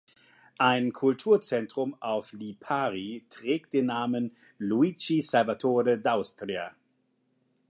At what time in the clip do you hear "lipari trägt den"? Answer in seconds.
2.33-3.85